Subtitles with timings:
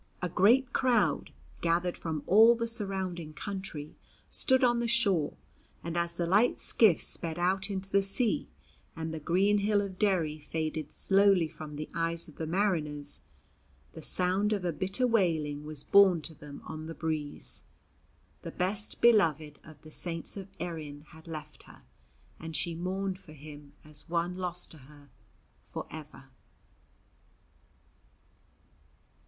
[0.19, 1.31] A great crowd,
[1.61, 3.95] gathered from all the surrounding country,
[4.31, 5.35] stood on the shore,
[5.83, 8.47] and as the light skiffs sped out into the sea,
[8.95, 13.21] and the green hill of Derry faded slowly from the eyes of the mariners,
[13.93, 17.65] the sound of a bitter wailing was borne to them on the breeze.
[18.41, 21.83] The best beloved of the Saints of Erin had left her,
[22.39, 25.11] and she mourned for him as one lost to her
[25.61, 26.29] for ever.